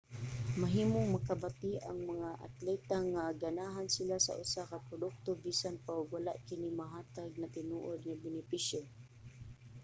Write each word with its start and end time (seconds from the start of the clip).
mahimong 0.61 1.07
makabati 1.15 1.71
ang 1.89 1.99
mga 2.11 2.29
atleta 2.47 2.97
nga 3.11 3.23
ganahan 3.43 3.87
sila 3.97 4.15
sa 4.25 4.33
usa 4.43 4.61
ka 4.71 4.77
produkto 4.87 5.29
bisan 5.45 5.75
pa 5.85 5.91
og 5.99 6.07
wala 6.15 6.33
kini 6.47 6.69
mahatag 6.81 7.31
na 7.37 7.47
tinuod 7.55 7.99
nga 8.05 8.21
benepisyo 8.25 8.81